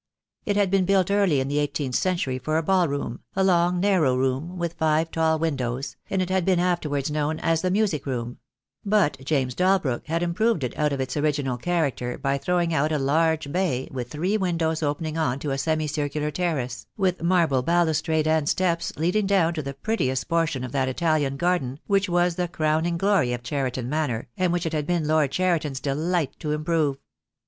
[0.47, 4.15] It had been built early in the eighteenth century for a ballroom, a long narrow
[4.15, 8.07] room, with five tall win dows, and it had been afterwards known as the music
[8.07, 8.39] room;
[8.83, 12.97] but James Dalbrook had improved it out of its original character by throwing out a
[12.97, 18.49] large bay, with three windows opening on to a semicircular terrace, with marble balustrade and
[18.49, 22.97] steps leading down to the prettiest portion of that Italian garden which was the crowning
[22.97, 26.97] glory of Cheriton Manor, and which it had been Lord Cheriton's delight to improve.